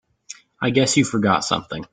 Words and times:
I 0.59 0.71
guess 0.71 0.97
you 0.97 1.05
forgot 1.05 1.45
something. 1.45 1.85